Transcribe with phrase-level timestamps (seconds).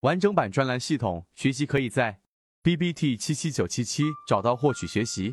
[0.00, 2.20] 完整版专栏系统学习可以在
[2.62, 5.30] B B T 七七九七七找到获取学习。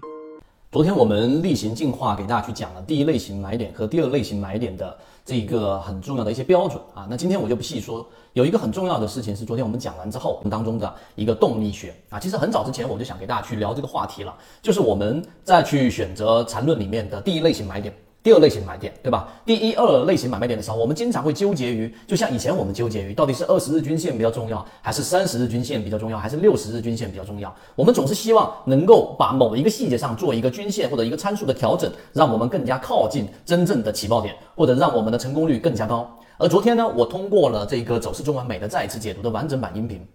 [0.70, 7.08] 昨天我们例行进化给大家去讲了第一类型买点和第二类型买点的这一个很重要的一些标准啊。
[7.10, 12.20] 那今天我就不细说，有一个很重要的事情是昨天我们讲完之后当中的一个动力学啊。
[12.20, 17.96] 其实很早之前我就想给大家去聊这个话题了，就是我们再去选择缠论里面的第一类型买点。
[18.24, 19.30] 第二类型买点，对吧？
[19.46, 27.56] 第一、二类型买卖点的时候，我们经常会纠结于，就像以前我们纠结于，到底是二十日均线比较重要，还是三十日均线比较重要，还是六十日均线比较重要？
[27.74, 36.10] 我们总是希望能够把某一个细节上做一个均线或者一个参数的调整，让我们更加靠近真正的起爆点，或者让我们的成功率更加高。
[36.38, 40.06] 而昨天呢，我通过了这个走势中完美的再次解读的完整版音频。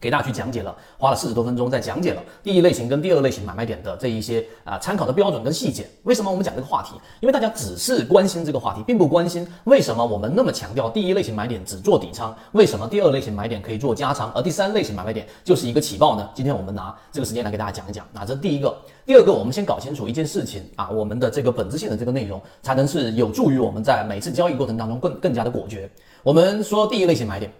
[0.00, 5.88] 给大家去讲解了，花了四十多分钟，在讲解了第一类型跟第二类型买卖点的这一些啊参考的标准跟细节。
[6.04, 6.92] 为什么我们讲这个话题？
[7.20, 16.28] 因为大家只是关心这个话题，并不关心为什么我们那么强调第一类型买点只做底仓，为什么第二类型买点可以做加仓，而第三类型买卖点就是一个起爆呢？
[16.34, 18.06] 今天我们拿这个时间来给大家讲一讲。
[18.12, 25.90] 那这是第一个，第二个，我们先搞清楚一件事情啊，我们的这个本质性的这个内容，才能是有助于我们在每次交易过程当中更更加的果决。
[26.22, 27.52] 我们说第一类型买点。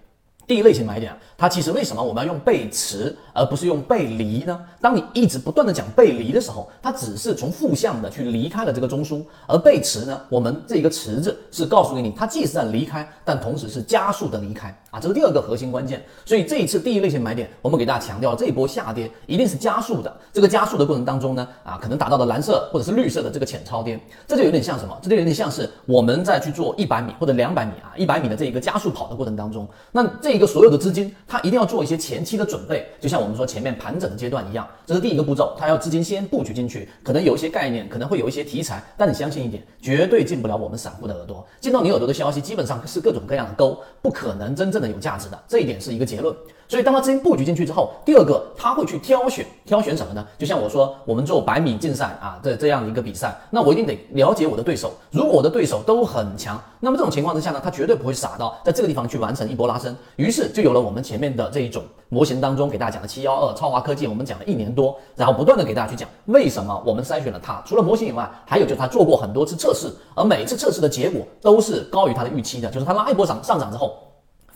[0.48, 4.58] 第一类型买点，它其实为什么我们要用背驰而不是用背离呢？
[4.80, 16.02] 当你一直不断的讲背离的时候，它只是从负向的去离开了这个中枢，而背驰呢，我们这个驰字是告诉给你，它既是在离开，但同时是加速的离开啊，这是第二个核心关键。
[16.24, 20.16] 所以这一次第一类型买点，我们给大家强调，这一波下跌一定是加速的。
[20.32, 24.98] 这个加速的过程当中呢，啊，可能达到了蓝色或者是绿色的这个浅超跌，这就有点像什么？
[25.02, 30.38] 这就有点像是我们在去做一百米或者两百米啊，一百米的这一个加速跑的过程当中，那这。
[30.38, 46.34] 一个所有的资金，它一定要做一些前期的准备，就像我们说前面盘整的阶段一样，这是第一个步骤，它要资金先布局进去，可能有一些概念，可能会有一些题材，但你相信一点，绝对进不了我们散户的耳朵，进到你耳朵的消息基本上是各种各样的钩，不可能真正的有价值的，这一点是一个结论。
[46.70, 50.22] 所以，当他资金布局进去之后，第二个他会去挑选，挑选什么呢？
[50.36, 54.92] 就像我说，我们做百米竞赛啊，这这样的一个比赛，那我一定得了解我的对手。
[55.10, 59.96] 如果我的对手都很强，那么这种情况之下呢，他绝对不会傻到在这个地方去完成一波拉升。
[60.16, 67.62] 于是就有了我们前面的这一种模型当中给大家讲的七幺二超华科技，我们讲了一年多，然后不断的给大家去讲为什么我们筛选了它。
[67.64, 73.96] 除了模型以外，还有就是他做过很多次测试，而每次测试的结果都是高于他的预期的，就是他拉一波涨上涨之后。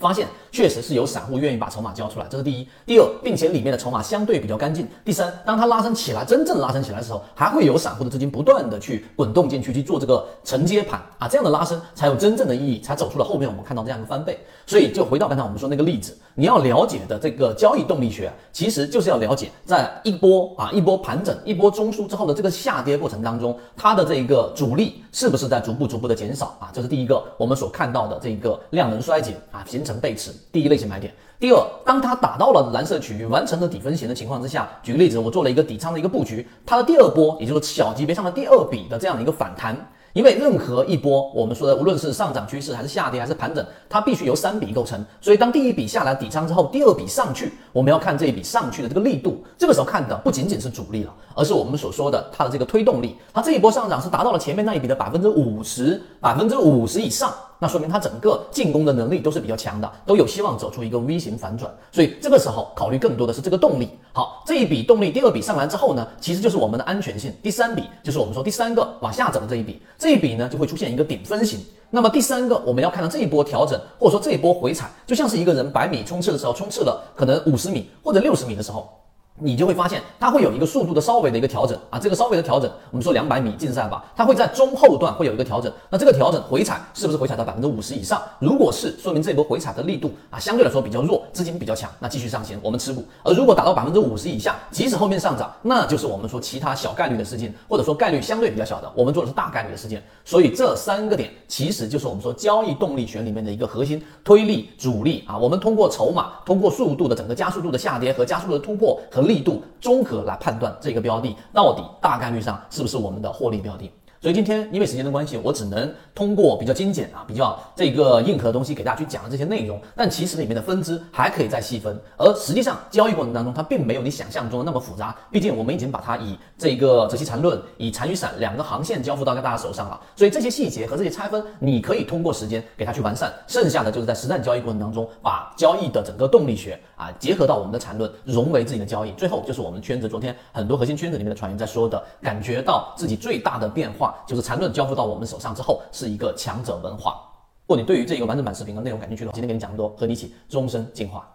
[0.03, 2.67] 发现确实是有散户愿意把筹码交出来，这是第一。
[2.85, 4.85] 第二，并且里面的筹码相对比较干净。
[5.05, 14.37] 第三，当它拉升起来，真正拉升起来的时候，还会有散户的资金不断的去滚动进去去做这个承接盘啊，这样的拉升才有真正的意义，才走出了后面我们看到这样一个翻倍。
[14.67, 26.69] 所以就回到刚才我们说那个例子，你要了解的这个交易动力学，其实就是要了解在一波啊一波盘整、一波中枢之后的这个下跌过程当中，它的这个主力是不是在逐步逐步的减少啊？
[26.73, 29.93] 这是第一个我们所看到的这个量能衰减啊，形成。
[30.03, 31.13] 背驰，第一类型买点。
[31.39, 39.77] 第二，当它打到了蓝色区域，完成了底分型的情况之下，举个例子，我做了一个底仓的一个布局，它的第二波，也就是小级别上的第二笔的这样的一个反弹。
[40.13, 45.03] 因为任何一波，我们说的无论是上涨趋势还是下跌还是盘整，它必须由三笔构成。
[45.19, 49.43] 所以当第一笔下来底仓之后，第二笔上去，我们要看这一笔上去的这个力度。
[49.57, 53.17] 这个时候看的不仅仅是主力了，而是我们所说的它的这个推动力。
[53.33, 57.33] 它这一波上涨是达到了前面那一笔的百分之五十，百分之五十以上。
[57.63, 61.73] 那说明它整个进攻的能力都是比较强的，都有希望走出一个 V 型反转。
[61.93, 63.87] 所以这个时候考虑更多的是这个动力。
[64.11, 67.33] 好，这一笔动力，第二笔上来之后呢，其实就是我们的安全性。
[67.41, 71.57] 第三笔就是我们说第三个往下走的这一笔，这一笔呢就会出现一个顶分型。
[71.89, 78.89] 那么第三个我们要看到这一波调整，或者说这一波回踩，就像是一个人百米冲刺的时候冲刺了可能五十米或者六十米的时候。
[79.39, 85.71] 你就会发现它会有一个速度的稍微的一个调整啊，这个稍微的调整，我们说两百米竞赛吧，它会在中后段会有一个调整。
[85.89, 88.21] 那这个调整回踩是不是回踩到百分之五十以上？
[88.39, 93.03] 如果是，说明这波回踩的力度啊相对来说比较弱，资金比较强，那继续上行，我们持股。
[93.23, 100.01] 而如果达到百分之五十以下，即使后面上涨，那就是我们说其他小概率的事件，或者说概率相对比较小的，我们做的是大概率的事件。
[100.23, 105.37] 所以这三个点其实就是我们说交易动力学里面的一个核心推力、主力啊。
[105.37, 110.03] 我们通过筹码，通过速度的整个加速度的下跌和加速度的突破和力度综。
[110.03, 113.89] 合来判断这个标的到底大概率上是不是我们的获利标的。
[114.23, 119.77] 所以今天因为时间的关系，我只能通过比较精简啊、比较这个硬核的东西给大家去讲了这些内容。
[119.97, 125.13] 但其实里面的分支还可以再细分，而实际上交易过程当中它并没有你想象中的那么复杂。
[125.29, 129.99] 毕竟我们已经把它以这个泽西缠论、以残余散两个航线交付到大家手上了。
[130.15, 133.29] 所以这些细节和这些拆分，你可以通过时间给它去完善。
[133.45, 139.11] 剩下的就是在实战交易过程当中，把交易的整个动力学啊结合到我们的缠论，融为自己的交易。
[139.17, 144.12] 最后就是我们圈子昨天很多核心圈子里面的传员在说的，感觉到自己最大的变化。
[144.25, 147.21] 就是缠论交付到我们手上之后，是一个强者文化。
[147.65, 151.27] 如果你对于这个完整版视频的内容感兴趣的话，今天给你讲那么多，和你一起终身进化。